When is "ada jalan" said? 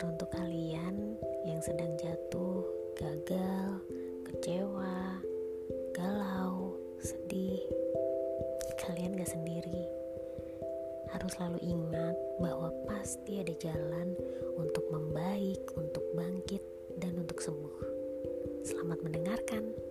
13.44-14.16